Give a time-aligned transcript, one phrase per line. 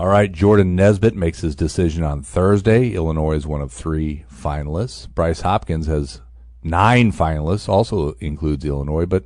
[0.00, 2.94] All right, Jordan Nesbitt makes his decision on Thursday.
[2.94, 5.06] Illinois is one of three finalists.
[5.06, 6.22] Bryce Hopkins has
[6.62, 9.24] nine finalists, also includes Illinois, but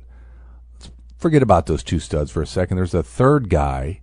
[1.17, 2.75] forget about those two studs for a second.
[2.75, 4.01] There's a third guy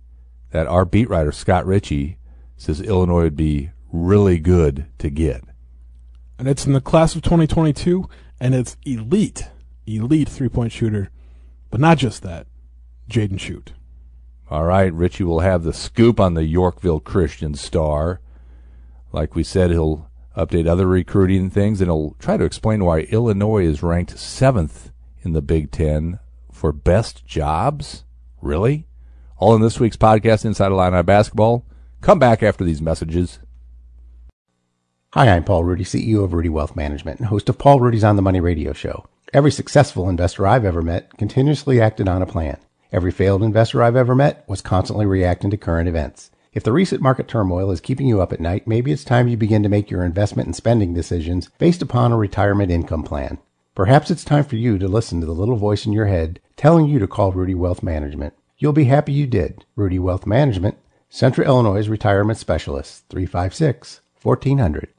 [0.49, 2.17] that our beat writer, Scott Richey,
[2.57, 5.43] says Illinois would be really good to get.
[6.39, 8.09] and it's in the class of 2022,
[8.39, 9.47] and it's elite,
[9.85, 11.11] elite three point shooter,
[11.69, 12.47] but not just that,
[13.07, 13.73] Jaden Schutt.
[14.53, 18.21] All right, Richey will have the scoop on the Yorkville Christian Star.
[19.11, 23.65] Like we said, he'll update other recruiting things, and he'll try to explain why Illinois
[23.65, 24.91] is ranked seventh
[25.23, 26.19] in the Big Ten
[26.51, 28.03] for best jobs.
[28.43, 28.85] Really?
[29.37, 31.65] All in this week's podcast, Inside Illini Basketball.
[32.01, 33.39] Come back after these messages.
[35.13, 38.17] Hi, I'm Paul Rudy, CEO of Rudy Wealth Management and host of Paul Rudy's On
[38.17, 39.07] the Money radio show.
[39.33, 42.59] Every successful investor I've ever met continuously acted on a plan.
[42.93, 46.29] Every failed investor I've ever met was constantly reacting to current events.
[46.53, 49.35] If the recent market turmoil is keeping you up at night, maybe it's time you
[49.35, 53.39] begin to make your investment and spending decisions based upon a retirement income plan.
[53.73, 56.85] Perhaps it's time for you to listen to the little voice in your head telling
[56.85, 58.35] you to call Rudy Wealth Management.
[58.59, 59.65] You'll be happy you did.
[59.75, 60.77] Rudy Wealth Management,
[61.09, 64.89] Central Illinois Retirement Specialist, 356 1400.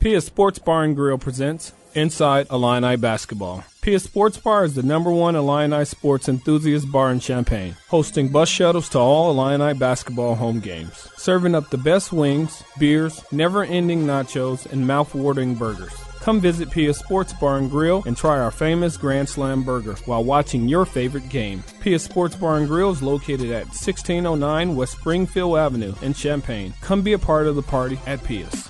[0.00, 3.64] Pia Sports Bar and Grill presents Inside Illini Basketball.
[3.80, 8.50] Pia Sports Bar is the number one Illini sports enthusiast bar in Champaign, hosting bus
[8.50, 14.70] shuttles to all Illini basketball home games, serving up the best wings, beers, never-ending nachos,
[14.70, 15.94] and mouth-watering burgers.
[16.20, 20.22] Come visit Pia Sports Bar and Grill and try our famous Grand Slam burger while
[20.22, 21.64] watching your favorite game.
[21.80, 26.74] Pia Sports Bar and Grill is located at 1609 West Springfield Avenue in Champaign.
[26.82, 28.65] Come be a part of the party at Pia's.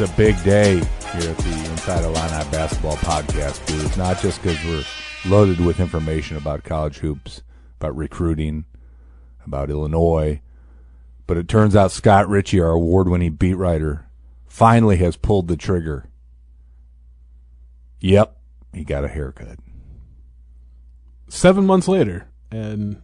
[0.00, 3.98] It's a big day here at the Inside Illini Basketball Podcast booth.
[3.98, 4.82] Not just because we're
[5.30, 7.42] loaded with information about college hoops,
[7.78, 8.64] about recruiting,
[9.44, 10.40] about Illinois,
[11.26, 14.06] but it turns out Scott Richey, our award-winning beat writer,
[14.46, 16.08] finally has pulled the trigger.
[18.00, 18.38] Yep,
[18.72, 19.58] he got a haircut.
[21.28, 23.02] Seven months later, and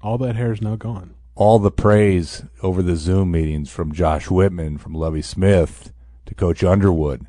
[0.00, 1.14] all that hair is now gone.
[1.34, 5.92] All the praise over the Zoom meetings from Josh Whitman, from Lovie Smith
[6.28, 7.26] to Coach Underwood,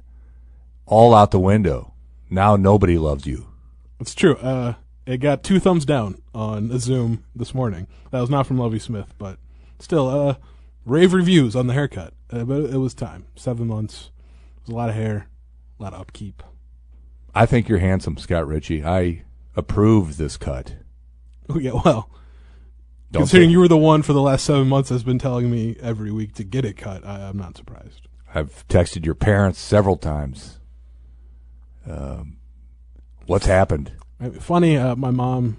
[0.86, 1.94] all out the window.
[2.30, 3.48] Now nobody loves you.
[4.00, 4.36] It's true.
[4.36, 4.74] Uh,
[5.06, 7.88] it got two thumbs down on Zoom this morning.
[8.12, 9.40] That was not from Lovie Smith, but
[9.80, 10.36] still, uh,
[10.86, 12.14] rave reviews on the haircut.
[12.30, 13.26] Uh, but it was time.
[13.36, 14.12] Seven months.
[14.58, 15.30] It was a lot of hair,
[15.80, 16.44] a lot of upkeep.
[17.34, 18.84] I think you're handsome, Scott Richey.
[18.84, 19.24] I
[19.56, 20.76] approve this cut.
[21.50, 22.10] Oh, yeah, well,
[23.12, 25.78] Don't considering you were the one for the last seven months that's been telling me
[25.82, 28.09] every week to get it cut, I, I'm not surprised.
[28.34, 30.60] I've texted your parents several times.
[31.90, 32.38] Um,
[33.26, 33.92] what's happened?
[34.40, 35.58] Funny, uh, my mom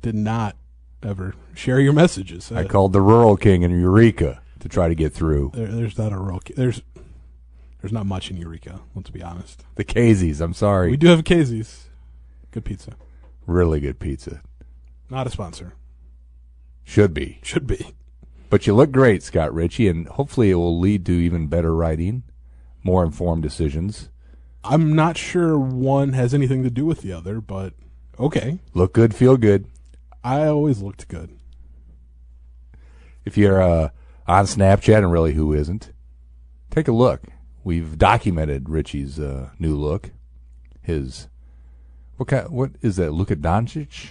[0.00, 0.56] did not
[1.02, 2.50] ever share your messages.
[2.50, 5.52] Uh, I called the Rural King in Eureka to try to get through.
[5.54, 6.40] there, there's not a real.
[6.56, 6.82] There's
[7.80, 8.80] there's not much in Eureka.
[8.94, 9.62] Let's be honest.
[9.74, 10.90] The Kazies, I'm sorry.
[10.90, 11.90] We do have Casey's.
[12.50, 12.92] Good pizza.
[13.46, 14.40] Really good pizza.
[15.10, 15.74] Not a sponsor.
[16.82, 17.40] Should be.
[17.42, 17.94] Should be.
[18.54, 22.22] But you look great, Scott Richey, and hopefully it will lead to even better writing,
[22.84, 24.10] more informed decisions.
[24.62, 27.74] I'm not sure one has anything to do with the other, but
[28.16, 28.60] okay.
[28.72, 29.66] Look good, feel good.
[30.22, 31.36] I always looked good.
[33.24, 33.88] If you're uh,
[34.28, 35.90] on Snapchat, and really who isn't,
[36.70, 37.22] take a look.
[37.64, 40.12] We've documented Richey's uh, new look.
[40.80, 41.26] His
[42.18, 42.48] what kind?
[42.50, 43.10] What is that?
[43.10, 44.10] Luka Doncic?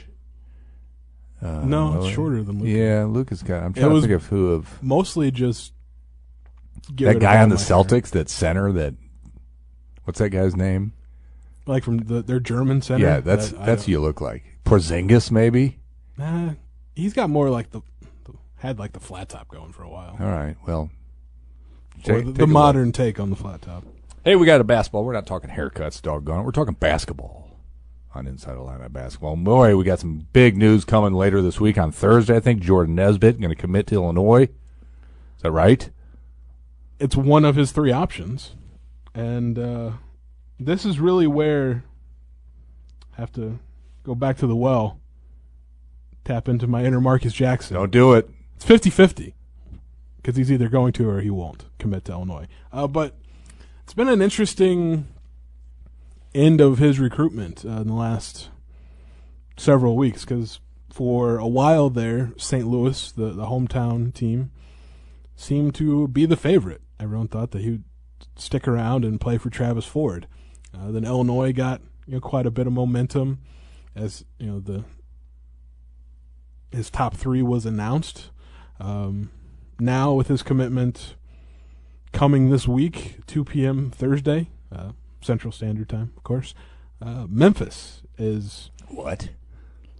[1.44, 2.70] Uh, No, it's shorter than Luka.
[2.72, 3.64] Yeah, Luka's got.
[3.64, 5.74] I'm It trying to think of who of Mostly just
[6.96, 7.70] get that guy on the my hair.
[7.78, 8.72] Celtics, that center.
[8.72, 8.96] That
[10.06, 10.94] what's that guy's name?
[11.66, 13.06] like from the, their German center.
[13.06, 14.44] yeah, that's that that's don't- who you look like.
[14.66, 15.80] Porzingis, maybe.
[16.18, 16.52] Nah,
[16.96, 17.82] he's got more like the,
[18.26, 20.16] the had like the flat top going for a while.
[20.20, 20.56] All right.
[20.68, 20.90] Well,
[22.00, 22.50] Or take- the, the a look.
[22.50, 23.84] modern take on the flat top.
[24.26, 25.04] Hey, we got a basketball.
[25.04, 26.44] We're not talking haircuts, doggone it.
[26.44, 27.43] We're talking basketball
[28.16, 29.36] on Inside Illini Basketball.
[29.36, 32.36] Boy, we got some big news coming later this week on Thursday.
[32.36, 34.44] I think Jordan Nesbitt going to commit to Illinois.
[34.44, 35.90] Is that right?
[37.00, 38.56] It's one of his three options,
[39.14, 39.92] and uh,
[40.60, 41.84] this is really where
[43.18, 43.60] I have to
[44.04, 45.00] go back to the well,
[46.24, 47.76] tap into my inner Marcus Jackson.
[47.76, 48.30] Don't do it.
[48.56, 49.34] It's 50-50
[50.18, 52.48] because he's either going to or he won't commit to Illinois.
[52.72, 53.16] Uh, but
[53.84, 55.08] it's been an interesting
[56.36, 58.50] end of his recruitment uh, in the last
[59.58, 60.60] several weeks because
[60.92, 62.68] for a while there, St.
[62.68, 64.52] Louis, the, the hometown team,
[65.36, 66.82] seemed to be the favorite.
[67.00, 67.84] Everyone thought that he would
[68.36, 70.28] stick around and play for Travis Ford.
[70.74, 73.40] Uh, then Illinois got you know quite a bit of momentum
[73.96, 74.84] as you know the
[76.72, 78.32] his top three was announced.
[78.80, 79.30] Um,
[79.80, 81.16] now with his commitment
[82.12, 83.92] coming this week, 2 p.m.
[83.92, 84.92] Thursday, uh,
[85.24, 86.54] Central Standard Time, of course.
[87.02, 89.30] Uh, Memphis is What?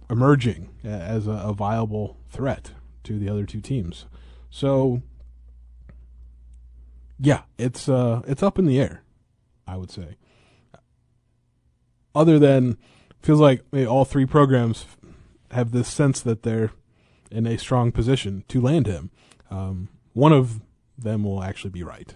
[0.08, 2.72] emerging as a, a viable threat
[3.04, 4.06] to the other two teams.
[4.50, 5.02] So,
[7.18, 9.02] yeah, it's uh, it's up in the air.
[9.66, 10.16] I would say.
[12.14, 12.76] Other than
[13.20, 14.84] feels like all three programs
[15.50, 16.70] have this sense that they're
[17.30, 19.10] in a strong position to land him.
[19.50, 20.60] Um, one of
[20.96, 22.14] them will actually be right.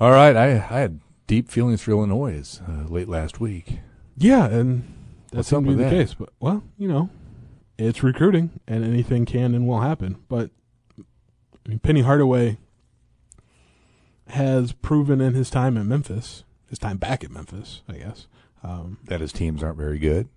[0.00, 0.34] All right.
[0.36, 3.80] I, I had deep feelings for Illinois uh, late last week.
[4.16, 4.82] Yeah, and
[5.30, 5.90] that What's seemed to be the that?
[5.90, 6.14] case.
[6.14, 7.10] But well, you know,
[7.78, 10.16] it's recruiting, and anything can and will happen.
[10.28, 10.50] But
[10.98, 12.58] I mean, Penny Hardaway
[14.28, 18.26] has proven in his time at Memphis, his time back at Memphis, I guess.
[18.62, 20.28] Um, That his teams aren't very good.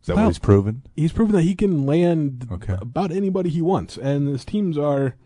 [0.00, 0.82] Is that Well- what he's proven?
[0.94, 2.76] he's proven that he can land Okay.
[2.80, 5.16] about anybody he wants, and his teams are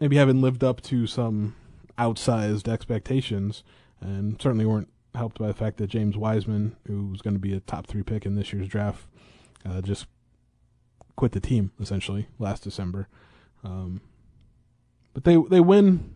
[0.00, 1.54] maybe haven't lived up to some
[1.98, 3.62] outsized expectations,
[4.00, 7.54] and certainly weren't helped by the fact that James Wiseman, who was going to be
[7.54, 9.06] a top three pick in this year's draft,
[9.64, 10.06] uh, just
[11.16, 13.08] quit the team essentially last December.
[13.64, 14.00] Um,
[15.14, 16.12] but they they win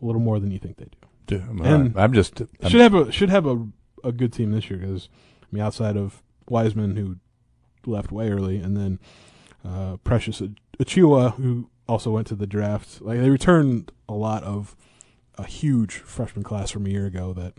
[0.00, 0.98] a little more than you think they do.
[1.26, 2.40] Dude, I'm, And- I'm just.
[2.40, 3.66] I'm- should have a should have a
[4.04, 5.08] a good team this year because
[5.42, 7.16] I mean outside of Wiseman who
[7.84, 8.98] left way early and then
[9.64, 10.40] uh, Precious
[10.78, 14.76] Achiuwa who also went to the draft like they returned a lot of
[15.36, 17.54] a huge freshman class from a year ago that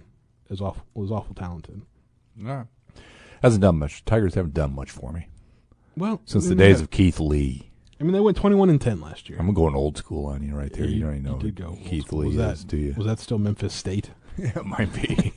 [0.50, 1.82] is awful was awful talented.
[2.42, 2.68] All right.
[3.42, 4.04] Hasn't done much.
[4.06, 5.28] Tigers haven't done much for me
[5.96, 6.84] Well, since I the days yeah.
[6.84, 7.72] of Keith Lee.
[8.00, 9.40] I mean they went twenty one and ten last year.
[9.40, 10.86] I'm going old school on you right there.
[10.86, 12.12] You, don't even know did go Keith.
[12.12, 12.94] Lee was that, is, do you?
[12.96, 14.12] Was that still Memphis State?
[14.38, 15.34] Yeah, it might be.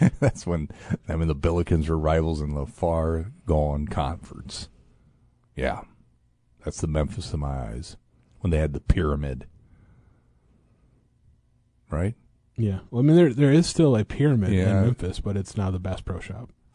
[0.20, 0.68] That's when
[1.08, 4.68] I mean the Billikens were rivals in the far gone conference.
[5.56, 5.80] Yeah,
[6.64, 7.96] that's the Memphis of my eyes
[8.44, 9.46] when they had the pyramid.
[11.90, 12.14] Right?
[12.58, 12.80] Yeah.
[12.90, 14.80] Well, I mean there there is still a pyramid Yeah.
[14.80, 16.50] in Memphis, but it's now the Bass Pro Shop.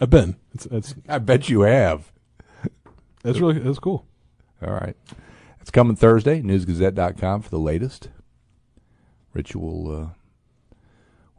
[0.00, 0.36] I've been.
[0.54, 2.10] It's it's I bet you have.
[3.26, 4.06] it's really it's cool.
[4.66, 4.96] All right.
[5.60, 8.08] It's coming Thursday, newsgazette.com for the latest.
[9.34, 10.08] Rich will uh,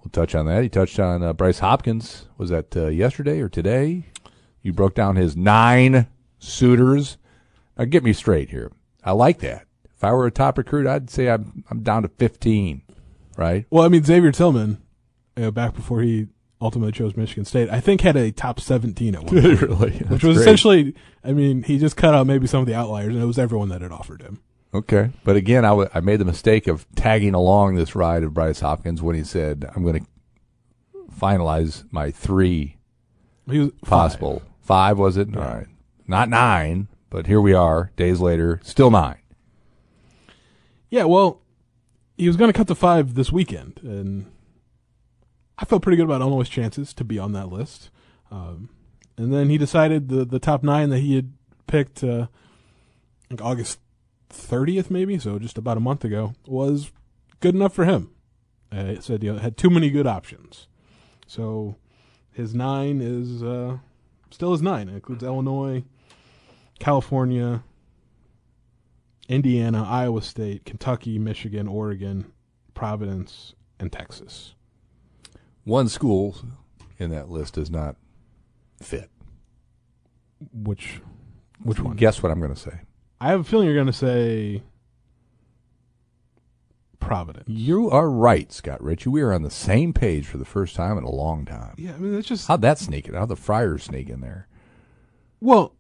[0.04, 0.62] will touch on that.
[0.62, 2.28] He touched on uh, Bryce Hopkins.
[2.38, 4.06] Was that uh, yesterday or today?
[4.62, 6.06] You broke down his nine
[6.38, 7.18] suitors.
[7.76, 8.72] Now get me straight here.
[9.10, 9.66] I like that.
[9.96, 12.84] If I were a top recruit, I'd say I'm I'm down to 15,
[13.38, 13.66] right?
[13.72, 14.82] Well, I mean Xavier Tillman,
[15.36, 16.28] you know, back before he
[16.62, 19.92] ultimately chose Michigan State, I think had a top seventeen at one point, really?
[20.08, 23.24] which was essentially, I mean, he just cut out maybe some of the outliers, and
[23.24, 24.42] it was everyone that had offered him.
[24.74, 25.10] Okay.
[25.24, 29.02] But again, I I made the mistake of tagging along this ride of Bryce Hopkins
[29.02, 30.08] when he said, I'm going to
[31.20, 32.78] finalize my three
[33.50, 34.44] He was possible.
[34.62, 35.36] Five, was it?
[35.36, 35.68] All right.
[36.08, 39.18] Not nine, but here we are, days later, still nine.
[40.90, 41.42] Yeah, well,
[42.18, 44.26] he was going to cut to five this weekend, and
[45.58, 47.90] I felt pretty good about Illinois' chances to be on that list.
[48.32, 48.70] Um,
[49.18, 51.34] and then he decided the the top nine that he had
[51.68, 52.28] picked, uh,
[53.30, 53.80] like August
[54.30, 56.92] thirtieth, maybe, so just about a month ago, was
[57.40, 58.12] good enough for him.
[58.72, 60.68] Uh, it said you know, had too many good options,
[61.28, 61.76] so
[62.32, 63.78] his nine is uh,
[64.32, 64.88] still his nine.
[64.90, 65.84] It includes Illinois,
[66.80, 67.64] California,
[69.28, 72.32] Indiana, Iowa State, Kentucky, Michigan, Oregon,
[72.74, 74.56] Providence, and Texas.
[75.66, 76.38] One school
[76.98, 77.96] in that list does not
[78.82, 79.10] fit.
[80.54, 81.02] Which
[81.62, 81.96] which one?
[81.98, 82.82] Guess what I'm going to say.
[83.20, 84.64] I have a feeling you're going to say
[87.00, 87.48] Providence.
[87.48, 89.10] You are right, Scott Richey.
[89.10, 91.76] We are on the same page for the first time in a long time.
[91.78, 93.16] Yeah, I mean that's just How'd that sneak in?
[93.16, 94.48] How'd the Friars sneak in there?
[95.42, 95.74] well,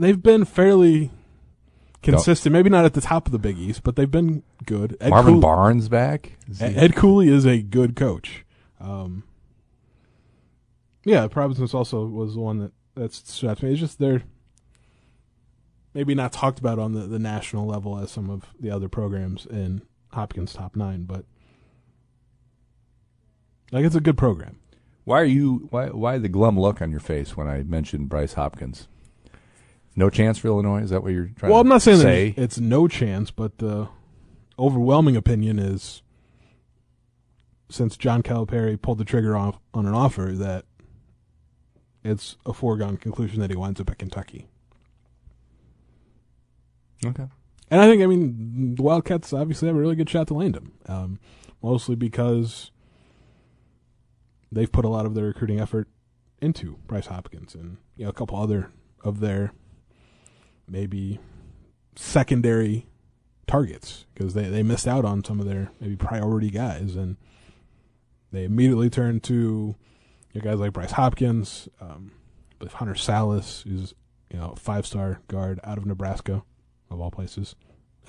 [0.00, 1.10] they've been fairly
[2.02, 2.52] consistent.
[2.52, 4.96] Maybe not at the top of the Big East, but they've been good.
[5.00, 6.32] Ed Marvin Cooley- Barnes back.
[6.48, 8.44] Is he- Ed Cooley is a good coach.
[8.80, 9.24] Um,
[11.04, 13.72] yeah, Providence also was the one that that stood out to me.
[13.72, 14.22] It's just they're
[15.94, 19.46] maybe not talked about on the, the national level as some of the other programs
[19.46, 21.24] in Hopkins top nine, but
[23.72, 24.56] like it's a good program.
[25.04, 25.68] Why are you?
[25.70, 25.86] Why?
[25.88, 28.88] Why the glum look on your face when I mentioned Bryce Hopkins?
[29.96, 30.82] No chance for Illinois.
[30.82, 31.50] Is that what you're trying?
[31.50, 32.30] Well, to I'm not saying say?
[32.30, 33.88] that it's no chance, but the
[34.58, 36.02] overwhelming opinion is
[37.68, 40.64] since John Calipari pulled the trigger off on an offer that
[42.04, 44.48] it's a foregone conclusion that he winds up at Kentucky.
[47.04, 47.26] Okay.
[47.70, 50.56] And I think, I mean, the Wildcats obviously have a really good shot to land
[50.56, 51.20] him, um,
[51.62, 52.70] mostly because
[54.50, 55.88] they've put a lot of their recruiting effort
[56.42, 58.70] into Bryce Hopkins and you know a couple other
[59.04, 59.52] of their
[60.70, 61.18] maybe
[61.96, 62.86] secondary
[63.46, 67.16] targets because they, they missed out on some of their maybe priority guys and
[68.32, 69.74] they immediately turned to
[70.32, 72.12] you guys like Bryce Hopkins, um,
[72.60, 73.94] with Hunter Sallis, who's
[74.30, 76.42] you know five star guard out of Nebraska
[76.90, 77.56] of all places.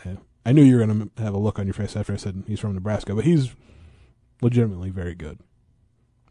[0.05, 0.15] Uh,
[0.45, 2.43] I knew you were going to have a look on your face after I said
[2.47, 3.55] he's from Nebraska, but he's
[4.41, 5.39] legitimately very good.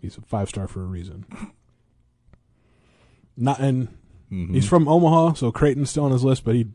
[0.01, 1.27] He's a five star for a reason.
[3.37, 3.97] Not and
[4.31, 4.55] Mhm.
[4.55, 6.69] he's from Omaha, so Creighton's still on his list, but he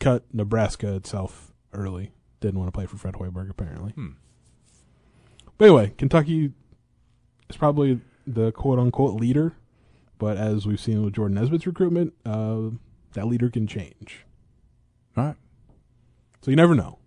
[0.00, 2.12] cut Nebraska itself early.
[2.40, 3.92] Didn't want to play for Fred Hoiberg apparently.
[3.92, 4.08] Hmm.
[5.58, 6.52] But anyway, Kentucky
[7.48, 9.54] is probably the quote unquote leader,
[10.18, 12.70] but as we've seen with Jordan Nesbitt's recruitment, uh,
[13.12, 14.24] that leader can change.
[15.16, 15.36] All right.
[16.42, 16.98] So you never know.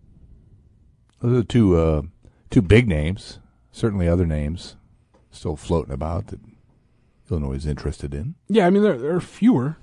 [1.22, 2.02] Those are two uh,
[2.50, 3.40] two big names.
[3.72, 4.76] Certainly, other names
[5.32, 6.40] still floating about that
[7.32, 8.36] Illinois is interested in.
[8.48, 9.78] Yeah, I mean there there are fewer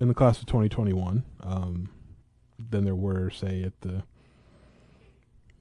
[0.00, 1.90] in the class of 2021 um,
[2.58, 4.04] than there were, say, at the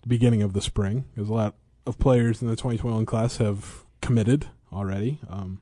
[0.08, 1.06] beginning of the spring.
[1.16, 5.20] There's a lot of players in the 2021 class have committed already.
[5.30, 5.62] Um,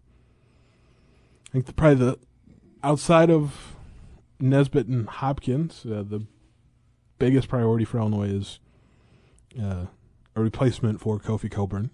[1.49, 2.19] I think the, probably the
[2.83, 3.75] outside of
[4.39, 6.25] Nesbitt and Hopkins, uh, the
[7.17, 8.59] biggest priority for Illinois is
[9.61, 9.85] uh,
[10.35, 11.91] a replacement for Kofi Cockburn,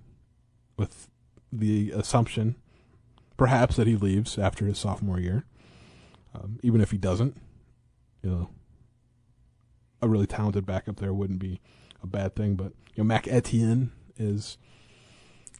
[0.77, 1.07] with
[1.51, 2.55] the assumption
[3.41, 5.45] perhaps that he leaves after his sophomore year.
[6.35, 7.35] Um, even if he doesn't,
[8.21, 8.49] you know,
[9.99, 11.59] a really talented backup there wouldn't be
[12.03, 12.53] a bad thing.
[12.53, 14.59] But you know, Mac Etienne is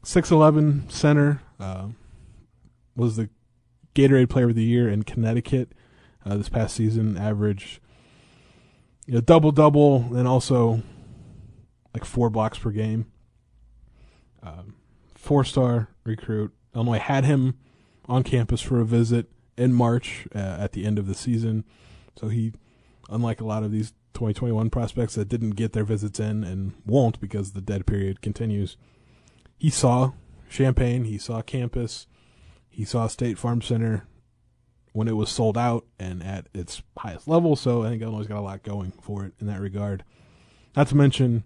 [0.04, 1.42] six eleven center.
[1.60, 1.88] Uh,
[2.96, 3.32] was the
[3.96, 5.74] Gatorade Player of the Year in Connecticut
[6.24, 7.18] uh, this past season.
[7.18, 7.82] Average,
[9.08, 10.84] you know, double double, and also
[11.96, 13.12] like four blocks per game.
[14.44, 14.76] Um,
[15.16, 16.54] four star recruit.
[16.76, 17.56] Illinois had him
[18.08, 21.64] on campus for a visit in March uh, at the end of the season.
[22.18, 22.54] So he,
[23.10, 27.20] unlike a lot of these 2021 prospects that didn't get their visits in and won't
[27.20, 28.78] because the dead period continues,
[29.58, 30.12] he saw
[30.50, 32.08] Champaign, he saw campus,
[32.70, 34.06] he saw State Farm Center
[34.94, 37.56] when it was sold out and at its highest level.
[37.56, 40.04] So I think Illinois got a lot going for it in that regard.
[40.76, 41.44] Not to mention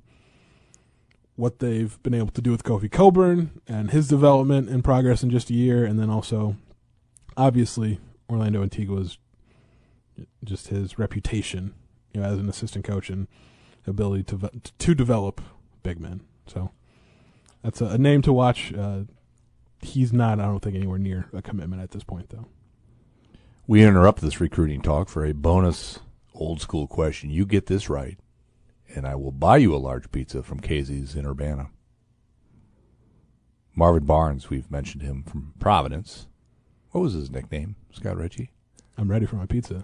[1.36, 5.30] what they've been able to do with Kofi Cockburn and his development and progress in
[5.30, 6.56] just a year, and then also,
[7.36, 8.00] obviously,
[8.30, 9.18] Orlando Antigua's
[10.44, 11.74] just his reputation,
[12.13, 13.27] you know, as an assistant coach and
[13.86, 15.42] ability to to develop
[15.84, 16.22] big men.
[16.48, 16.72] So
[17.62, 18.74] that's a, a name to watch.
[18.74, 19.01] Uh,
[19.82, 22.48] he's not, I don't think, anywhere near a commitment at this point, though.
[23.68, 26.00] We interrupt this recruiting talk for a bonus
[26.34, 27.30] old school question.
[27.30, 28.18] You get this right,
[28.96, 31.70] and I will buy you a large pizza from Casey's in Urbana.
[33.75, 36.28] Marvin Barnes, we've mentioned him from Providence.
[36.92, 38.52] What was his nickname, Scott Richey?
[38.98, 39.84] I'm ready for my pizza.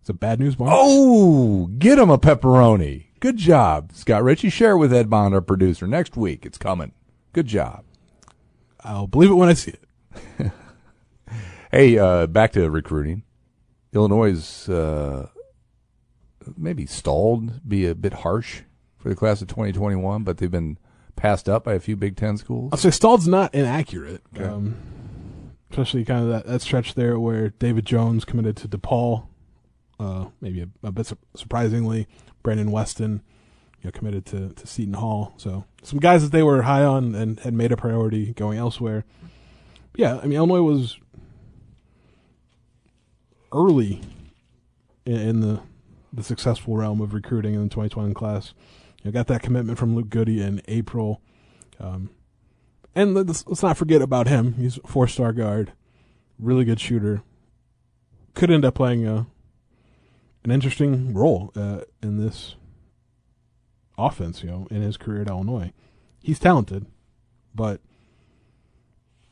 [0.00, 0.70] It's a bad news, Mark.
[0.72, 3.06] Oh, get him a pepperoni.
[3.18, 4.50] Good job, Scott Richey.
[4.50, 5.86] Share it with Ed Bond, our producer.
[5.86, 6.92] Next week, it's coming.
[7.32, 7.84] Good job.
[8.84, 10.52] I'll believe it when I see it.
[11.72, 13.24] Hey, uh, back to recruiting.
[13.92, 15.28] Illinois is uh,
[16.56, 18.62] maybe stalled, be a bit harsh
[18.98, 20.78] for the class of 2021, but they've been
[21.16, 22.70] passed up by a few Big Ten schools.
[22.72, 24.22] I'll say Stalld's not inaccurate.
[24.34, 24.44] Okay.
[24.44, 24.76] Um,
[25.70, 29.26] especially kind of that, that stretch there where David Jones committed to DePaul.
[29.98, 32.06] Uh, maybe a, a bit su- surprisingly,
[32.42, 33.22] Brandon Weston,
[33.80, 35.34] you know, committed to, to Seton Hall.
[35.36, 39.04] So some guys that they were high on and had made a priority going elsewhere.
[39.96, 40.98] Yeah, I mean Illinois was
[43.52, 44.02] early
[45.06, 45.60] in, in the
[46.16, 48.54] the successful realm of recruiting in the 2020 class.
[49.02, 51.20] You know, got that commitment from Luke Goody in April.
[51.78, 52.10] Um,
[52.94, 54.54] and let's, let's not forget about him.
[54.54, 55.72] He's a four star guard,
[56.38, 57.22] really good shooter.
[58.34, 59.26] Could end up playing a
[60.44, 62.54] an interesting role uh, in this
[63.98, 64.42] offense.
[64.42, 65.72] You know, in his career at Illinois,
[66.22, 66.86] he's talented,
[67.54, 67.80] but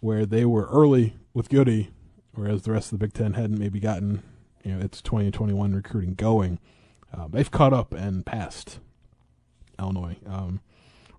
[0.01, 1.91] where they were early with Goody,
[2.35, 4.23] whereas the rest of the Big Ten hadn't maybe gotten
[4.65, 6.59] you know its 2021 recruiting going,
[7.13, 8.81] uh, they've caught up and passed
[9.79, 10.17] Illinois.
[10.27, 10.61] Um,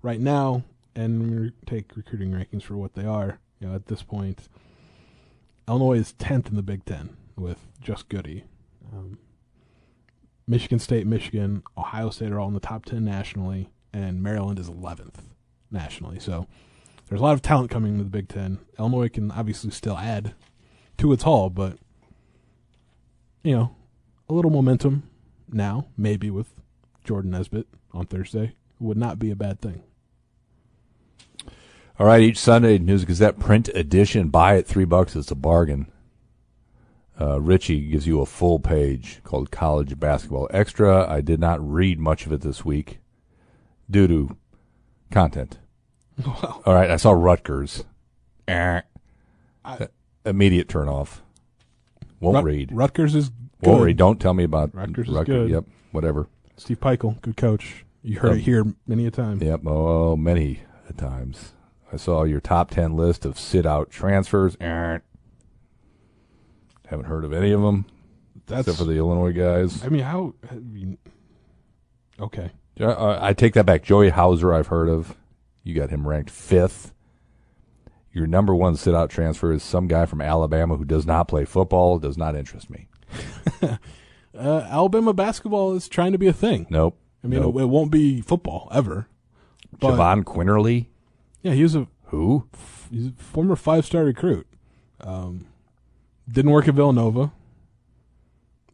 [0.01, 0.63] right now,
[0.95, 3.39] and we take recruiting rankings for what they are.
[3.59, 4.47] You know, at this point,
[5.67, 8.43] Illinois is 10th in the Big Ten with just Goody.
[8.93, 9.17] Um,
[10.47, 14.69] Michigan State, Michigan, Ohio State are all in the top 10 nationally, and Maryland is
[14.69, 15.15] 11th
[15.71, 16.19] nationally.
[16.19, 16.47] So
[17.09, 18.59] there's a lot of talent coming to the Big Ten.
[18.77, 20.35] Illinois can obviously still add
[20.97, 21.77] to its haul, but,
[23.45, 23.75] you know,
[24.27, 25.03] a little momentum
[25.51, 26.47] now, maybe with
[27.03, 29.83] Jordan Nesbitt on Thursday, would not be a bad thing.
[31.97, 34.29] All right, each Sunday News Gazette print edition.
[34.29, 35.15] Buy it three bucks.
[35.15, 35.87] It's a bargain.
[37.21, 41.09] Uh, Richey gives you a full page called College Basketball Extra.
[41.09, 42.99] I did not read much of it this week
[43.89, 44.37] due to
[45.11, 45.59] content.
[46.25, 46.61] Wow.
[46.65, 47.83] All right, I saw Rutgers.
[49.65, 49.89] I-
[50.25, 51.21] Immediate turn off.
[52.19, 52.69] Won't Rut- read.
[52.71, 53.69] Rutgers is good.
[53.69, 53.97] Won't read.
[53.97, 55.49] Don't tell me about Rutgers Rutgers, is good.
[55.49, 56.27] Yep, whatever.
[56.57, 57.85] Steve Pikiell, good coach.
[58.01, 59.41] You heard Um, it here many a time.
[59.41, 59.61] Yep.
[59.65, 61.53] Oh, many a times.
[61.91, 64.55] I saw your top ten list of sit out transfers.
[64.59, 64.99] Eh.
[66.87, 67.85] Haven't heard of any of them
[68.45, 68.67] That's.
[68.67, 69.83] except for the Illinois guys.
[69.83, 70.33] I mean, how?
[70.51, 70.97] I mean,
[72.19, 72.51] okay.
[72.79, 73.83] Uh, I take that back.
[73.83, 75.15] Joey Hauser, I've heard of.
[75.63, 76.93] You got him ranked fifth.
[78.15, 81.43] Your number one sit out transfer is some guy from Alabama who does not play
[81.43, 82.87] football, does not interest me.
[84.37, 86.67] Uh, Alabama basketball is trying to be a thing.
[86.69, 86.97] Nope.
[87.23, 87.55] I mean, nope.
[87.55, 89.07] it, it won't be football ever.
[89.79, 90.87] But Jahvon Quinerly?
[91.41, 92.45] yeah, he was a Who?
[92.91, 94.45] he's a former five star recruit.
[94.99, 95.47] Um,
[96.29, 97.31] didn't work at Villanova,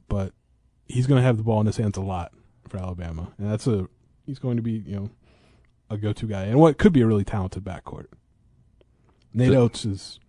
[0.07, 0.33] but
[0.87, 2.31] he's going to have the ball in his hands a lot
[2.67, 3.87] for Alabama, and that's a
[4.25, 5.09] he's going to be you know
[5.91, 8.07] a go to guy and what could be a really talented backcourt.
[9.33, 10.19] Nate So- Oates is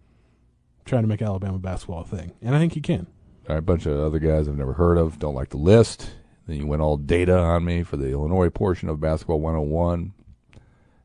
[0.84, 3.06] trying to make Alabama basketball a thing, and I think he can.
[3.48, 5.18] All right, a bunch of other guys I've never heard of.
[5.18, 6.14] Don't like the list.
[6.46, 10.12] Then you went all data on me for the Illinois portion of Basketball 101.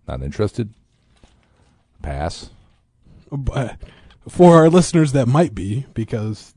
[0.07, 0.73] Not interested.
[2.01, 2.51] Pass.
[3.31, 3.77] But
[4.27, 6.53] for our listeners that might be because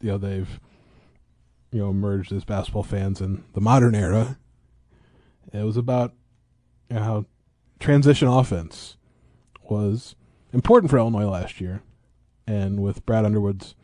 [0.00, 0.60] you know they've
[1.72, 4.38] you know emerged as basketball fans in the modern era
[5.52, 6.12] it was about
[6.88, 7.24] you know, how
[7.78, 8.96] transition offense
[9.62, 10.14] was
[10.52, 11.82] important for Illinois last year
[12.46, 13.74] and with Brad Underwood's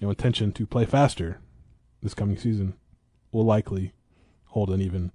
[0.00, 1.40] you know intention to play faster
[2.02, 2.74] this coming season
[3.30, 3.92] will likely
[4.46, 5.12] hold an even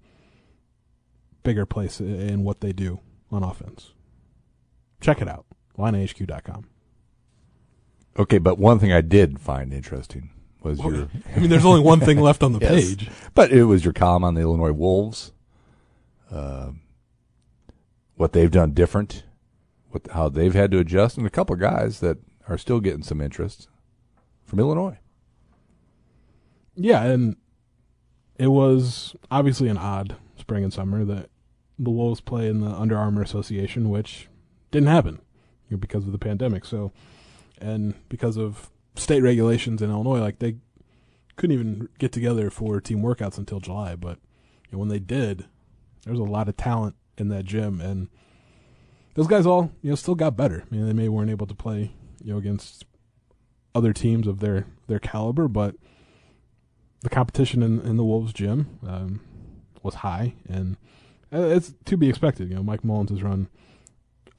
[1.44, 3.00] bigger place in what they do
[3.32, 3.94] on offense
[5.02, 5.46] check it out
[5.78, 6.66] illinihq.com
[8.20, 10.32] Okay, but one thing I did find interesting
[10.64, 11.08] was Well, your.
[11.36, 12.72] I mean, there's only one thing left on the Yes.
[12.96, 13.12] page.
[13.36, 15.34] But it was your column on the Illinois Wolves.
[16.32, 16.82] Um
[18.16, 19.24] what they've done different,
[19.98, 23.04] what how they've had to adjust, and a couple of guys that are still getting
[23.04, 23.68] some interest
[24.46, 24.98] from Illinois.
[26.76, 27.36] Yeah, and
[28.38, 31.30] it was obviously an odd spring and summer that
[31.80, 34.28] the Wolves play in the Under Armour Association, which
[34.72, 35.20] didn't happen
[35.80, 36.66] because of the pandemic.
[36.66, 36.92] So,
[37.60, 40.58] and because of state regulations in Illinois, like they
[41.36, 43.96] couldn't even get together for team workouts until July.
[43.96, 44.20] But
[44.66, 45.46] you know, when they did,
[46.04, 48.10] there was a lot of talent in that gym, and
[49.18, 50.64] those guys all you know still got better.
[50.64, 51.92] I mean, they may weren't able to play
[52.24, 52.86] you know against
[53.76, 55.76] other teams of their their caliber, but
[57.02, 59.20] the competition in, in the Wolves gym um,
[59.82, 60.78] was high, and
[61.34, 62.50] uh, it's to be expected.
[62.50, 63.50] You know, Mike Mullins has run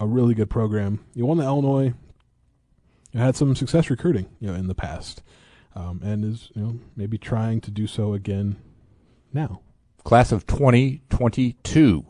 [0.01, 1.05] a really good program.
[1.13, 1.93] You won the Illinois.
[3.13, 5.23] You had some success recruiting, you know, in the past,
[5.75, 8.57] um, and is you know maybe trying to do so again
[9.33, 9.61] now.
[10.05, 12.07] Class of 2022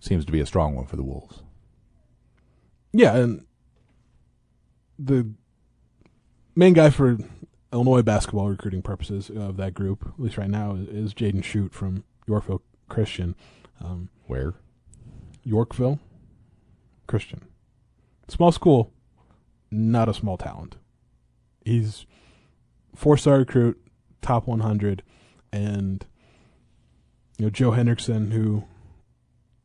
[0.00, 1.42] seems to be a strong one for the Wolves.
[2.92, 3.44] Yeah, and
[4.98, 5.30] the
[6.56, 7.18] main guy for
[7.72, 12.04] Illinois basketball recruiting purposes of that group, at least right now, is, Jaden Schutt from
[12.26, 13.36] Yorkville Christian.
[13.80, 14.54] Um, Where?
[15.44, 16.00] Yorkville
[17.06, 17.42] Christian.
[18.28, 18.92] Small school,
[19.70, 20.76] not a small talent.
[21.64, 22.06] He's
[22.94, 23.80] four star recruit,
[24.22, 25.02] top 100,
[25.52, 26.04] and
[27.38, 28.64] you know Joe Henricksen, who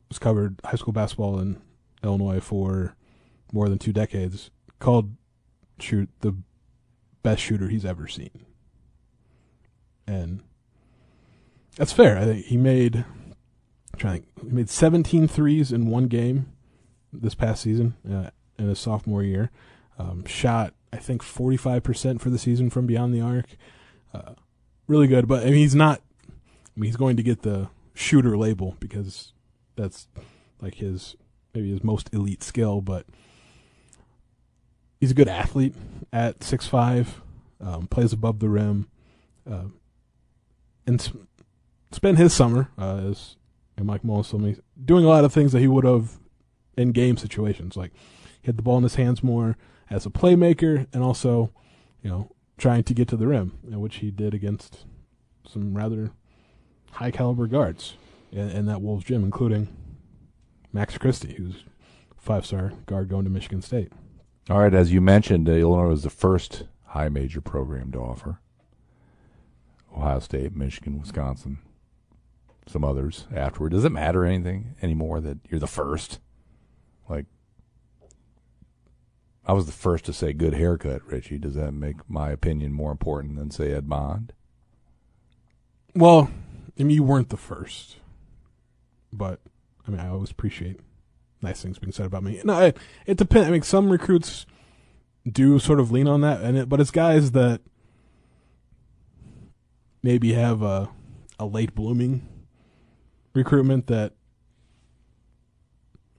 [0.09, 1.61] has covered high school basketball in
[2.03, 2.95] Illinois for
[3.51, 5.15] more than two decades, called
[5.79, 6.35] Schutt the
[7.23, 8.45] best shooter he's ever seen,
[10.07, 10.41] and
[11.77, 12.17] that's fair.
[12.17, 12.97] I think he made
[13.95, 16.51] I'm trying to think, he made 17 threes in one game
[17.13, 19.51] this past season uh, in his sophomore year.
[19.97, 23.57] Um, shot I think 45% for the season from beyond the arc.
[24.13, 24.33] Uh,
[24.87, 25.27] really good.
[25.27, 26.01] But I mean, he's not.
[26.27, 29.33] I mean, he's going to get the shooter label because
[29.75, 30.07] that's
[30.61, 31.15] like his
[31.53, 32.81] maybe his most elite skill.
[32.81, 33.05] But
[34.99, 35.75] he's a good athlete
[36.11, 37.21] at six five.
[37.61, 38.89] Um, plays above the rim,
[39.49, 39.69] uh,
[40.85, 41.13] and s-
[41.91, 43.37] spent his summer uh, as
[43.77, 46.19] and Mike Mullins told me doing a lot of things that he would have
[46.77, 47.91] in game situations, like
[48.41, 49.57] he had the ball in his hands more
[49.89, 51.51] as a playmaker, and also,
[52.03, 54.85] you know, trying to get to the rim, which he did against
[55.47, 56.11] some rather
[56.91, 57.95] high caliber guards
[58.35, 59.69] in, in that Wolves gym, including
[60.73, 61.63] Max Christie, who's
[62.17, 63.91] five star guard going to Michigan State.
[64.49, 68.39] All right, as you mentioned, uh, Illinois was the first high major program to offer.
[69.95, 71.59] Ohio State, Michigan, Wisconsin,
[72.67, 73.71] some others afterward.
[73.71, 76.19] Does it matter anything anymore that you're the first?
[77.09, 77.25] Like,
[79.45, 81.37] I was the first to say good haircut, Richey.
[81.37, 84.33] Does that make my opinion more important than say Ed Bond?
[85.95, 86.29] Well,
[86.77, 87.97] I mean, you weren't the first,
[89.17, 89.39] but
[89.87, 90.79] I mean, I always appreciate
[91.41, 92.41] nice things being said about me.
[92.43, 93.47] No, it, it depends.
[93.47, 94.45] I mean, some recruits
[95.29, 97.61] do sort of lean on that, and it, but it's guys that
[100.03, 100.89] maybe have a
[101.39, 102.27] a late blooming
[103.33, 104.13] recruitment that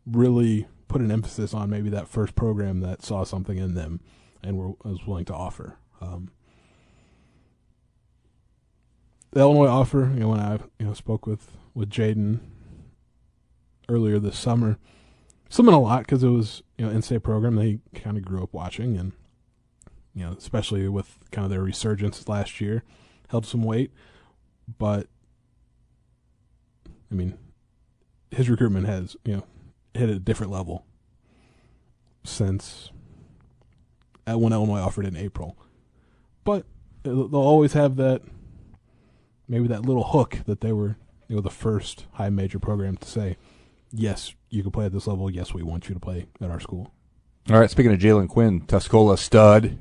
[0.05, 4.01] really put an emphasis on maybe that first program that saw something in them
[4.43, 5.79] and were, was willing to offer.
[6.01, 6.31] Um,
[9.33, 12.41] the Illinois offer, you know, when I you know spoke with with Jaden
[13.89, 14.79] earlier this summer,
[15.49, 18.53] something a lot because it was you know in-state program they kind of grew up
[18.53, 19.13] watching, and
[20.15, 22.83] you know especially with kind of their resurgence last year,
[23.29, 23.93] held some weight,
[24.79, 25.09] but
[27.11, 27.39] I mean,
[28.31, 29.47] his recruitment has you know
[29.95, 30.85] hit a different level
[32.25, 32.91] since
[34.27, 35.57] when Illinois offered in April,
[36.45, 36.67] but
[37.03, 38.23] they'll they'll always have that
[39.49, 40.97] maybe that little hook that they were
[41.29, 43.37] you know the first high major program to say
[43.99, 46.61] yes you can play at this level yes we want you to play at our
[46.61, 46.93] school
[47.51, 49.79] All right, speaking of Jalen Quinn, Tuscola stud.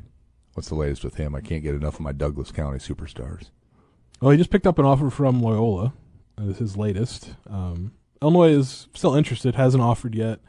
[0.53, 1.35] What's the latest with him?
[1.35, 3.49] I can't get enough of my Douglas County superstars.
[4.21, 5.93] well he just picked up an offer from Loyola
[6.37, 10.39] that is his latest um, Illinois is still interested hasn't offered yet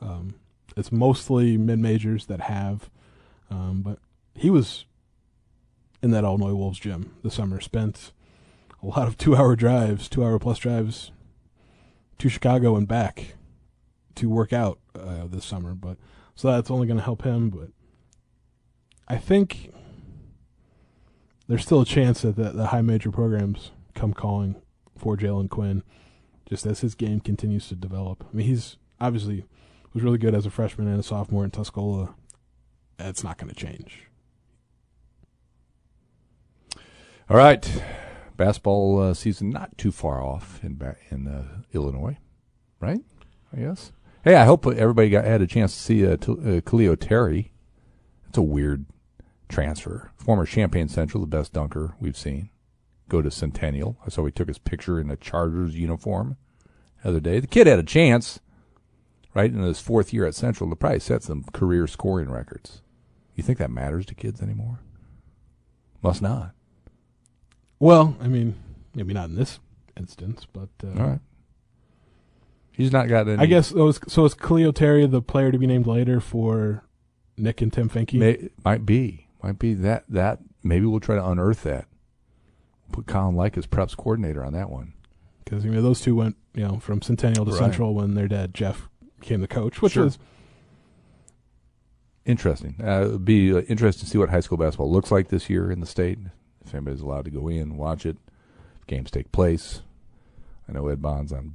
[0.00, 0.34] um,
[0.76, 2.90] it's mostly mid majors that have
[3.50, 3.98] um, but
[4.34, 4.84] he was
[6.02, 8.12] in that Illinois Wolves gym this summer spent
[8.82, 11.10] a lot of two hour drives two hour plus drives
[12.18, 13.34] to Chicago and back
[14.16, 15.96] to work out uh, this summer, but
[16.34, 17.50] so that's only going to help him.
[17.50, 17.68] But
[19.08, 19.72] I think
[21.48, 24.56] there's still a chance that the, the high major programs come calling
[24.96, 25.82] for Jalen Quinn,
[26.48, 28.24] just as his game continues to develop.
[28.30, 29.44] I mean, he's obviously
[29.96, 32.14] was really good as a freshman and a sophomore in Tuscola.
[32.98, 34.08] It's not going to change.
[37.28, 37.82] All right,
[38.36, 42.18] basketball uh, season not too far off in in uh, Illinois,
[42.80, 43.00] right?
[43.52, 43.92] I guess.
[44.24, 47.52] Hey, I hope everybody got had a chance to see uh, T- uh, Terry.
[48.28, 48.86] It's a weird
[49.48, 50.10] transfer.
[50.16, 52.50] Former Champaign Central, the best dunker we've seen,
[53.08, 53.98] go to Centennial.
[54.04, 56.36] I saw he took his picture in a Chargers uniform
[57.02, 57.38] the other day.
[57.38, 58.40] The kid had a chance,
[59.32, 59.50] right?
[59.50, 62.82] In his fourth year at Central, to probably set some career scoring records.
[63.36, 64.80] You think that matters to kids anymore?
[66.02, 66.55] Must not.
[67.78, 68.54] Well, I mean,
[68.94, 69.58] maybe not in this
[69.96, 71.20] instance, but uh, All right.
[72.72, 73.38] He's not got any.
[73.42, 74.24] I guess it was, so.
[74.26, 76.84] Is Khalil Terry the player to be named later for
[77.38, 78.14] Nick and Tim Finke?
[78.18, 81.86] May, might be, might be that that maybe we'll try to unearth that.
[82.92, 84.92] Put Colin Likas preps coordinator on that one.
[85.44, 87.58] because you know those two went you know from Centennial to Right.
[87.58, 88.88] Central when their dad Jeff
[89.20, 90.04] became the coach, which Sure.
[90.04, 90.18] was
[92.24, 92.74] Interesting.
[92.82, 95.70] Uh, it'd be uh, interesting to see what high school basketball looks like this year
[95.70, 96.18] in the state.
[96.66, 98.16] If anybody's allowed to go in, watch it.
[98.80, 99.82] If games take place.
[100.68, 101.54] I know Ed Bond's on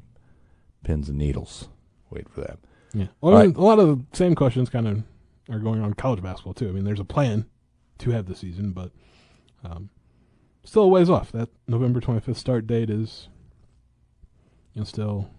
[0.84, 1.68] pins and needles.
[2.10, 2.60] Wait for that.
[2.94, 3.08] yeah.
[3.20, 3.58] Well, I mean, right.
[3.58, 5.04] a lot of the same questions kind of
[5.50, 6.70] are going on college basketball too.
[6.70, 7.46] I mean, there's a plan
[8.00, 8.92] to have the season, but
[9.64, 9.90] um,
[10.64, 11.32] still a ways off.
[11.32, 13.28] That November 25th start date is
[14.74, 15.30] you know still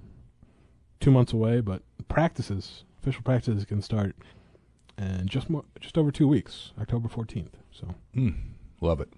[1.00, 4.14] two months away, but practices, official practices, can start
[4.98, 7.54] in just more, just over two weeks, October 14th.
[7.70, 8.34] So Mm,
[8.80, 9.08] love it.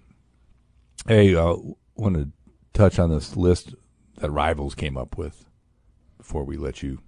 [1.07, 1.55] Hey, uh,
[1.95, 2.31] want to
[2.73, 3.75] touch on this list
[4.17, 5.45] that Rivals came up with
[6.17, 6.99] before we let you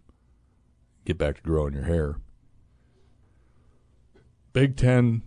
[1.03, 2.17] get back to growing your hair.
[4.53, 5.23] Big Ten.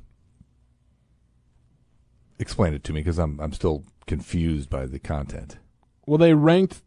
[2.39, 5.59] Explain it to me because I'm I'm still confused by the content.
[6.07, 6.83] Well, they ranked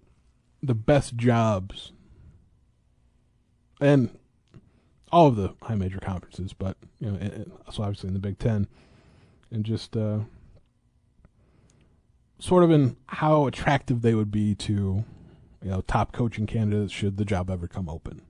[0.61, 1.91] the best jobs,
[3.81, 4.17] and
[5.11, 8.67] all of the high major conferences, but you know, so obviously in the Big Ten,
[9.51, 10.19] and just uh,
[12.43, 15.06] sort of in how attractive they would be to,
[15.63, 18.21] you know, top coaching candidates should the job ever come open.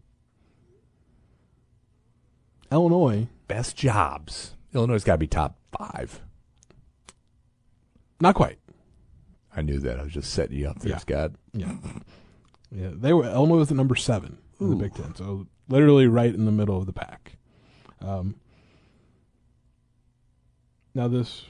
[2.72, 4.54] Illinois, Best jobs.
[4.74, 6.22] Illinois got to be top five.
[8.20, 8.60] not quite.
[9.56, 10.00] I knew that.
[10.00, 10.98] I was just setting you up there, Yeah.
[10.98, 11.32] Scott.
[11.54, 11.74] Yeah,
[12.72, 12.90] yeah.
[12.94, 16.46] They were Illinois was at number seven in the Big Ten, so literally right in
[16.46, 17.38] the middle of the pack.
[18.02, 18.36] Um,
[20.96, 21.46] now this,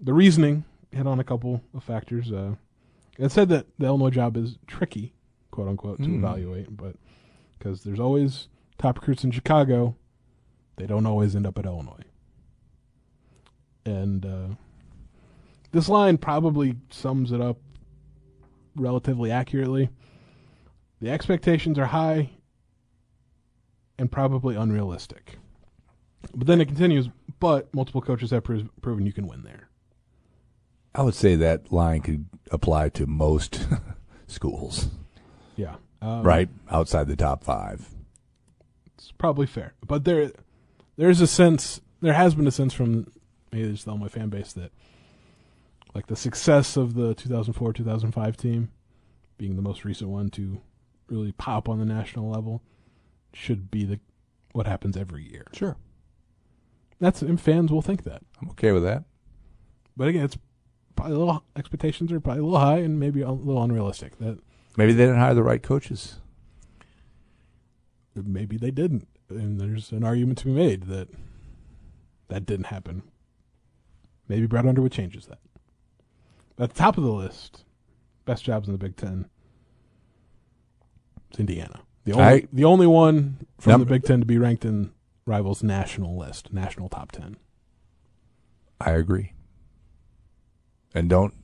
[0.00, 2.30] the reasoning hit on a couple of factors.
[2.32, 2.54] Uh,
[3.18, 5.14] it said that the Illinois job is tricky,
[5.50, 6.16] quote unquote, to Mm.
[6.18, 6.96] evaluate, but
[7.58, 9.96] because there's always top recruits in Chicago,
[10.76, 12.02] they don't always end up at Illinois.
[13.84, 14.48] And uh,
[15.72, 17.58] this line probably sums it up
[18.76, 19.90] relatively accurately.
[21.00, 22.30] The expectations are high
[23.98, 25.38] and probably unrealistic.
[26.34, 27.08] But then it continues,
[27.40, 29.68] but multiple coaches have proven you can win there.
[30.94, 33.66] I would say that line could apply to most
[34.26, 34.88] schools,
[35.56, 35.76] Yeah.
[36.00, 36.48] Um, right?
[36.70, 37.88] Outside the top five.
[38.94, 39.74] It's probably fair.
[39.86, 40.32] But there
[40.96, 43.10] there's a sense there has been a sense from
[43.52, 44.72] maybe just the Illinois fan base that
[45.94, 48.70] like the success of the 2004 2005 team
[49.38, 50.60] being the most recent one to
[51.08, 52.62] really pop on the national level
[53.32, 54.00] should be the
[54.52, 55.46] what happens every year.
[55.52, 55.76] Sure.
[57.00, 58.22] That's and fans will think that.
[58.40, 59.04] I'm okay with that.
[59.96, 60.38] But again, it's
[60.96, 64.18] probably a little expectations are probably a little high and maybe a little unrealistic.
[64.18, 64.38] That
[64.76, 66.20] Maybe they didn't hire the right coaches.
[68.14, 71.08] maybe they didn't, and there's an argument to be made that
[72.28, 73.02] that didn't happen.
[74.28, 75.38] Maybe Brad Underwood changes that.
[76.58, 77.64] At the top of the list,
[78.24, 79.26] best jobs in the Big Ten.
[81.30, 84.64] It's Indiana, the only I- the only one from the Big Ten to be ranked
[84.64, 84.92] in
[85.26, 87.36] Rivals' national list, national top ten.
[88.80, 89.32] I agree.
[90.94, 91.34] And don't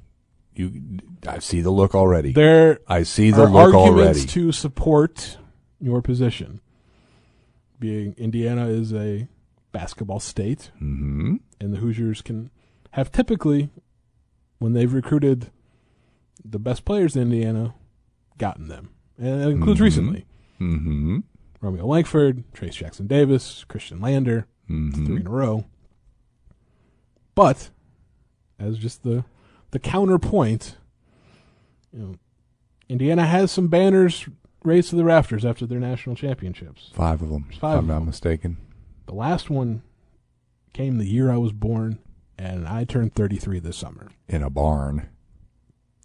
[0.54, 0.98] you?
[1.26, 2.32] I see the look already.
[2.32, 4.26] There I see the are look arguments already.
[4.26, 5.38] to support
[5.80, 6.60] your position.
[7.80, 9.28] Being Indiana is a
[9.72, 12.50] basketball state, hmm and the Hoosiers can
[12.92, 13.70] have typically,
[14.58, 15.50] when they've recruited
[16.44, 17.74] the best players in Indiana,
[18.38, 19.84] gotten them, and that includes Mhm.
[19.84, 20.26] recently
[20.58, 21.18] hmm
[21.60, 25.64] Romeo Langford, Trayce Jackson Davis, Khristian Lander, hmm three in a row.
[27.34, 27.70] But
[28.58, 29.24] as just the
[29.70, 30.76] the counterpoint,
[31.92, 32.14] you know,
[32.88, 34.28] Indiana has some banners
[34.64, 36.90] raised to the rafters after their national championships.
[36.94, 38.56] Five of them, five if I'm not mistaken.
[39.06, 39.82] The last one
[40.72, 41.98] came the year I was born,
[42.38, 44.08] and I turned 33 this summer.
[44.28, 45.08] In a barn.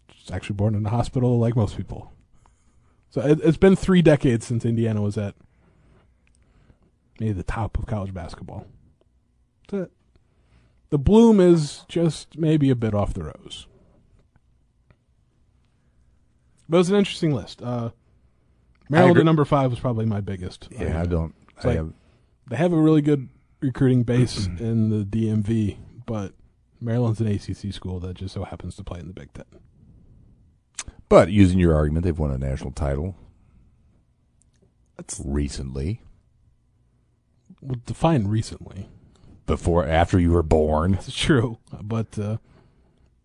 [0.08, 2.12] Just actually born in a hospital, like most people.
[3.10, 5.34] So it, it's been three decades since Indiana was at
[7.20, 8.66] maybe the top of college basketball.
[9.70, 9.88] So
[10.94, 13.66] the bloom is just maybe a bit off the rose.
[16.68, 17.60] But it was an interesting list.
[17.60, 17.90] Uh,
[18.88, 20.68] Maryland at number five was probably my biggest.
[20.70, 21.34] Yeah, I don't.
[21.64, 21.92] I like- have,
[22.48, 23.28] they have a really good
[23.58, 26.32] recruiting base in the DMV, but
[26.80, 29.46] Maryland's an ACC school that just so happens to play in the Big Ten.
[31.08, 33.16] but using your argument, they've won a national title
[34.96, 36.02] That's recently.
[37.60, 38.88] well, defined recently.
[39.46, 42.38] Before, after you were born, It's true, but uh,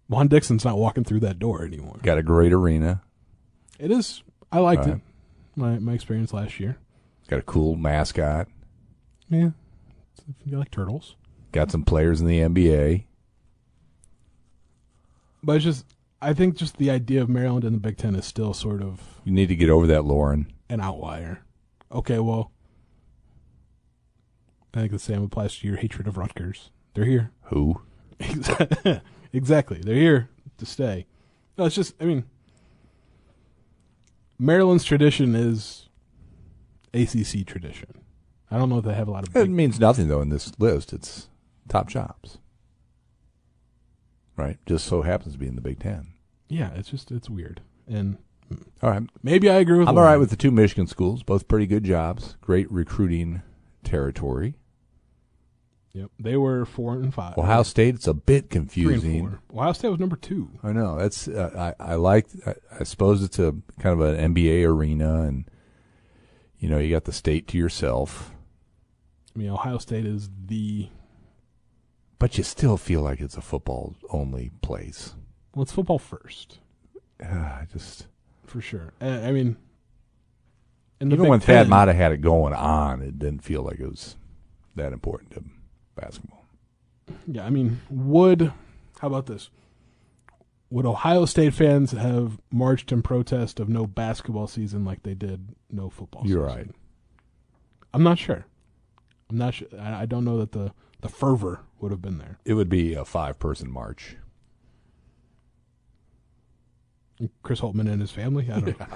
[0.10, 1.98] Juan Dixon's not walking through that door anymore.
[2.04, 3.02] got a great arena.
[3.80, 4.22] It is.
[4.52, 4.96] I liked Right.
[4.96, 5.02] it.
[5.56, 6.78] My my experience last year.
[7.28, 8.48] Got a cool mascot.
[9.30, 9.52] Yeah,
[10.46, 11.16] you like turtles,
[11.52, 13.06] Got some players in the NBA.
[15.44, 15.86] but it's just.
[16.22, 19.22] I think just the idea of Maryland in the Big Ten is still sort of
[19.24, 20.52] You need to get over that, Lauren.
[20.68, 21.44] an outlier.
[21.94, 22.52] Okay, well,
[24.74, 26.70] I think the same applies to your hatred of Rutgers.
[26.94, 27.32] They're here.
[27.44, 27.82] Who?
[29.34, 29.80] exactly.
[29.80, 31.06] They're here to stay.
[31.58, 32.26] No, it's just, I mean,
[34.38, 35.90] Maryland's tradition is
[36.94, 37.90] ACC tradition.
[38.52, 40.52] I don't know if they have a lot of It means nothing though in this
[40.60, 40.94] list.
[40.94, 41.30] It's
[41.68, 42.40] top jobs,
[44.36, 44.58] right?
[44.66, 46.08] Just so happens to be in the Big Ten.
[46.48, 47.62] Yeah, it's just, it's weird.
[47.88, 48.18] And
[48.82, 51.22] All right, maybe I agree with I'm all right with the two Michigan schools.
[51.22, 52.38] Both pretty good jobs.
[52.42, 53.44] Great recruiting
[53.84, 54.56] territory.
[56.00, 56.12] Yep.
[56.18, 57.38] They were four and five.
[57.38, 59.38] Ohio State, it's a bit confusing.
[59.54, 60.50] Ohio State was number two.
[60.64, 64.34] I know that's uh, I I like I, I suppose it's a kind of an
[64.34, 65.44] NBA arena and
[66.58, 68.32] you know you got the state to yourself,
[69.36, 70.88] I mean, Ohio State is the,
[72.18, 75.16] but you still feel like it's a football only place.
[75.54, 76.60] well, it's football first,
[77.22, 78.08] Uh, I just
[78.46, 78.94] for sure.
[79.02, 79.58] And, I mean,
[81.02, 83.88] even Big when Thad 10 Matta had it going on, it didn't feel like it
[83.88, 84.16] was
[84.76, 85.44] that important to
[86.00, 86.46] basketball.
[87.28, 88.54] Yeah, I mean, would
[89.00, 89.50] how about this?
[90.70, 95.56] would Ohio State fans have marched in protest of no basketball season like they did
[95.72, 96.24] no football?
[96.26, 96.68] You're season?
[96.68, 96.76] right.
[97.94, 98.46] I'm not sure.
[99.30, 99.68] I'm not sure.
[99.80, 102.40] I, don't know that the the fervor would have been there.
[102.46, 104.16] It would be a five person march.
[107.44, 108.50] Chris Holtmann and his family.
[108.52, 108.88] I don't know.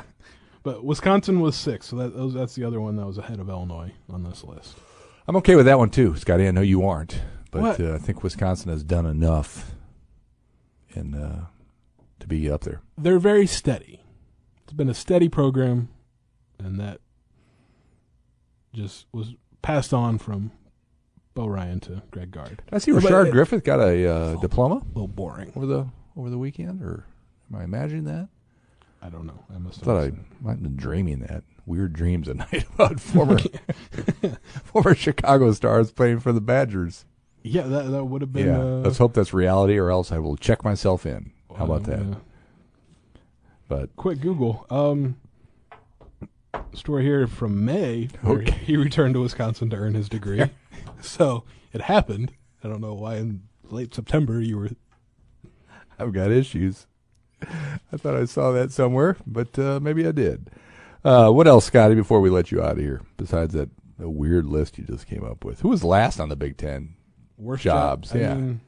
[0.63, 3.91] But Wisconsin was six, so that, that's the other one that was ahead of Illinois
[4.09, 4.77] on this list.
[5.27, 6.47] I'm okay with that one too, Scotty.
[6.47, 9.73] I know you aren't, but uh, I think Wisconsin has done enough
[10.95, 11.45] in uh,
[12.19, 12.81] to be up there.
[12.97, 14.01] They're very steady.
[14.63, 15.89] It's been a steady program,
[16.59, 16.99] and that
[18.73, 20.51] just was passed on from
[21.35, 22.61] Bo Ryan to Greg Gard.
[22.65, 25.53] Did I see But Rashard Griffith got a uh, diploma A little boring.
[25.55, 27.05] over the over the weekend, or
[27.51, 28.27] am I imagining that?
[29.01, 29.43] I don't know.
[29.53, 32.99] I must I thought I might have been dreaming that weird dreams at night about
[32.99, 33.39] former
[34.63, 37.05] former Chicago stars playing for the Badgers.
[37.41, 38.47] Yeah, that that would have been.
[38.47, 41.31] yeah, uh, let's hope that's reality, or else I will check myself in.
[41.57, 42.17] How about that?
[43.67, 44.65] But quick Google.
[44.69, 45.17] Um,
[46.73, 48.09] story here from May.
[48.23, 48.51] Okay.
[48.51, 50.43] He returned to Wisconsin to earn his degree.
[51.01, 52.31] so it happened.
[52.63, 54.69] I don't know why in late September you were.
[55.99, 56.87] I've got issues.
[57.41, 60.49] I thought I saw that somewhere, but uh, maybe I did.
[61.03, 61.95] Uh, what else, Scotty?
[61.95, 65.43] Before we let you out of here, besides that weird list you just came up
[65.43, 66.95] with, who was last on the Big Ten?
[67.37, 68.17] Worst Jobs, job.
[68.17, 68.33] I yeah.
[68.35, 68.61] mean,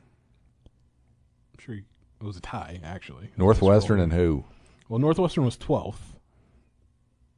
[1.54, 1.84] I'm sure it
[2.24, 3.30] was a tie, actually.
[3.38, 4.43] Northwestern and who?
[4.89, 6.15] Well, Northwestern was 12th.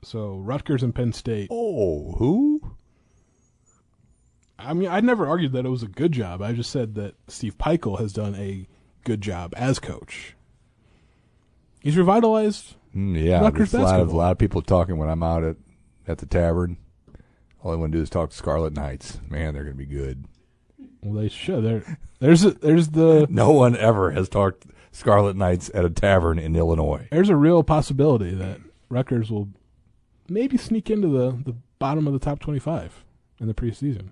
[0.03, 1.49] So Rutgers and Penn State.
[1.51, 2.75] Oh, who?
[4.59, 6.41] I mean, I never argued that it was a good job.
[6.41, 8.67] I just said that Steve Pikiell has done a
[9.03, 10.35] good job as coach.
[11.81, 12.75] He's revitalized.
[12.97, 14.17] Mm, yeah, Rutgers there's a lot of, basketball.
[14.17, 15.57] lot of people talking when I'm out at
[16.07, 16.77] at the tavern.
[17.61, 19.19] All I want to do is talk Scarlet Knights.
[19.29, 20.25] Man, they're going to be good.
[21.01, 21.63] Well, they should.
[21.63, 26.39] There, there's a, there's the No one ever has talked Scarlet Knights at a tavern
[26.39, 27.07] in Illinois.
[27.11, 29.49] there's a real possibility that Rutgers will
[30.27, 33.03] maybe sneak into the, the bottom of the top 25
[33.39, 34.09] in the preseason.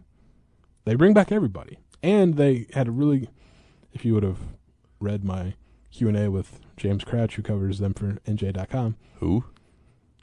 [0.84, 3.30] They bring back everybody, and they had a really.
[3.94, 4.40] If you would have
[5.00, 5.56] read my
[5.92, 9.46] Q and A with James Kratch, who covers them for NJ.com, Who?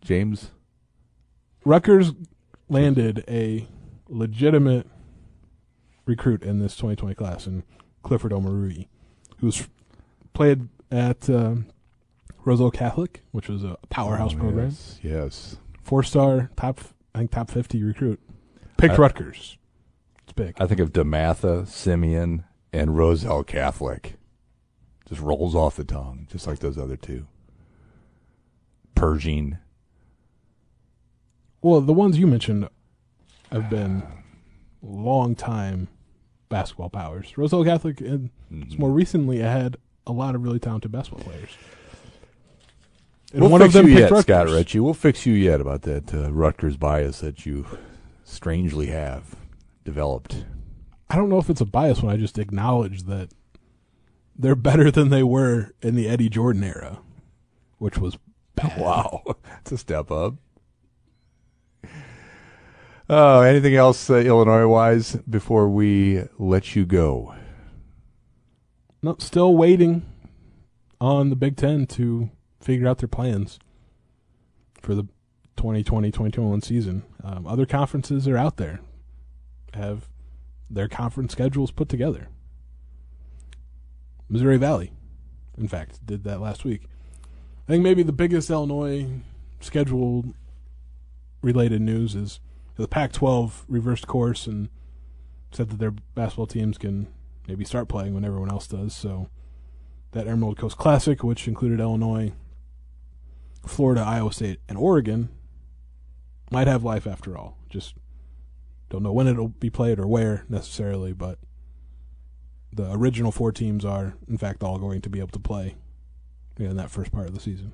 [0.03, 0.51] James?
[1.65, 2.13] Rutgers
[2.69, 3.69] landed a
[4.09, 4.87] legitimate
[6.07, 7.63] recruit in this 2020 class, in
[8.03, 8.89] Clifford Omoruyi,
[9.39, 9.69] who's
[10.35, 11.67] played at um,
[12.45, 14.67] Roselle Catholic, which was a powerhouse Oh, program.
[14.69, 14.99] Yes.
[15.03, 15.57] yes.
[15.83, 16.81] Four star, top
[17.15, 18.21] I think top 50 recruit.
[18.77, 19.57] Picked I- Rutgers.
[20.25, 20.55] It's big.
[20.61, 24.17] I think of DeMatha, Simeon, and Roselle Catholic.
[25.13, 27.27] Just rolls off the tongue, just like those other two.
[28.95, 29.59] Pershing.
[31.61, 32.67] well, the ones you mentioned
[33.51, 34.03] have been
[34.83, 35.89] long time
[36.49, 37.37] basketball powers.
[37.37, 38.79] Roselle Catholic, and Mhm.
[38.79, 41.51] more recently, had a lot of really talented basketball players.
[43.35, 44.81] And We'll one fix of them you yet, Scott Richey.
[44.81, 47.67] We'll fix you yet about that uh, Rutgers bias that you
[48.25, 49.37] strangely have
[49.85, 50.47] developed.
[51.11, 53.29] I don't know if it's a bias when I just acknowledge that
[54.37, 57.01] they're better than they were in the Eddie Jordan era,
[57.79, 58.17] which was
[58.55, 58.77] bad.
[58.79, 59.23] Wow,
[59.61, 60.35] it's a step up.
[63.09, 67.35] Oh, anything else uh, Illinois wise before we let you go?
[69.03, 70.07] No, still waiting
[71.01, 73.59] on the Big Ten to figure out their plans
[74.81, 75.05] for the
[75.57, 77.03] 2020-2021 season.
[77.23, 78.81] Um, other conferences are out there,
[79.75, 80.09] have
[80.71, 82.29] their conference schedules put together.
[84.33, 84.91] Missouri Valley,
[85.59, 86.85] in fact, did that last week.
[87.69, 89.07] I think maybe the biggest Illinois
[89.61, 90.25] schedule
[91.43, 92.41] related news is
[92.77, 94.71] the Pac-12 reversed course and
[95.51, 97.09] said that their basketball teams can
[97.47, 98.97] maybe start playing when everyone else does.
[98.97, 99.29] So
[100.13, 102.33] that Emerald Coast Classic, which included Illinois,
[103.67, 105.29] Florida, Iowa State, and Oregon,
[106.51, 107.59] might have life after all.
[107.69, 107.97] Just
[108.89, 111.39] don't know when it'll be played or where necessarily, but
[112.73, 115.77] the original four teams are, in fact, all going to be able to play
[116.59, 117.73] in that first part of the season.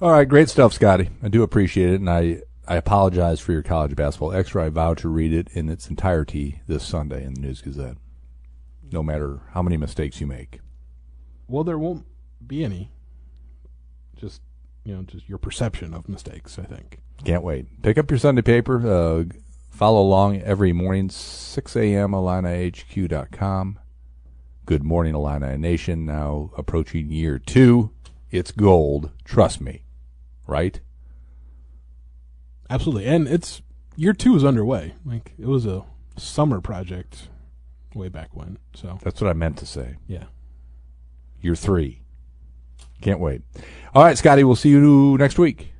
[0.00, 1.10] All right, great stuff, Scotty.
[1.22, 4.64] I do appreciate it, and I, I apologize for your college basketball extra.
[4.64, 7.96] I vow to read it in its entirety this Sunday in the News Gazette,
[8.90, 10.60] no matter how many mistakes you make.
[11.48, 12.06] Well, there won't
[12.46, 12.90] be any.
[14.16, 14.42] Just
[14.84, 16.58] you know, just your perception of mistakes.
[16.58, 17.00] I think.
[17.24, 17.82] Can't wait.
[17.82, 18.86] Pick up your Sunday paper.
[18.86, 19.24] Uh,
[19.74, 22.12] follow along every morning, 6 a.m.
[22.12, 23.78] IlliniHQ.com.
[24.66, 26.06] Good morning, Illini Nation.
[26.06, 27.90] Now approaching year two.
[28.30, 29.10] It's gold.
[29.24, 29.84] Trust me.
[30.46, 30.80] Right?
[32.70, 33.60] Absolutely, and it's
[33.96, 34.94] year two is underway.
[35.04, 35.84] Like it was a
[36.16, 37.28] summer project
[37.94, 38.58] way back when.
[38.74, 39.96] So That's what I meant to say.
[40.06, 40.24] yeah,
[41.40, 42.00] You're three.
[43.02, 43.42] Can't wait.
[43.94, 45.73] All right, Scotty, we'll see you next week.